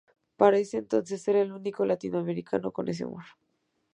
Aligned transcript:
Para 0.35 0.57
ese 0.57 0.79
entonces 0.79 1.27
era 1.27 1.41
el 1.43 1.51
único 1.51 1.85
latinoamericano 1.85 2.71
con 2.73 2.87
ese 2.89 3.05
honor. 3.05 3.25